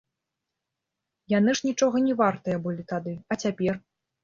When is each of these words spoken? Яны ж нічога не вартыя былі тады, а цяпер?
Яны 1.35 1.51
ж 1.59 1.67
нічога 1.69 2.03
не 2.07 2.17
вартыя 2.23 2.57
былі 2.65 2.83
тады, 2.95 3.17
а 3.31 3.41
цяпер? 3.47 3.73